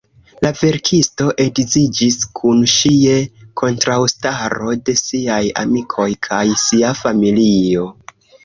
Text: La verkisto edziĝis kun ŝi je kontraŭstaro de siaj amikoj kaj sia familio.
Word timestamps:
La 0.43 0.49
verkisto 0.59 1.25
edziĝis 1.45 2.17
kun 2.39 2.63
ŝi 2.77 2.91
je 3.01 3.19
kontraŭstaro 3.63 4.75
de 4.89 4.97
siaj 5.03 5.41
amikoj 5.65 6.11
kaj 6.31 6.45
sia 6.67 6.99
familio. 7.05 7.87